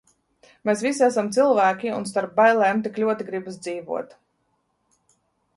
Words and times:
Mēs 0.69 0.79
visi 0.85 1.03
esam 1.07 1.27
cilvēki 1.35 1.93
un 1.97 2.07
starp 2.13 2.33
bailēm 2.41 2.81
tik 2.87 2.97
ļoti 3.05 3.29
gribas 3.31 3.63
dzīvot. 3.67 4.17